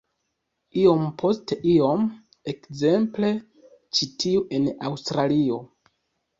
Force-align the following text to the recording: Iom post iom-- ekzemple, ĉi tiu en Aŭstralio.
Iom 0.83 1.03
post 1.23 1.53
iom-- 1.73 2.09
ekzemple, 2.55 3.31
ĉi 3.99 4.11
tiu 4.27 4.45
en 4.61 4.69
Aŭstralio. 4.93 5.65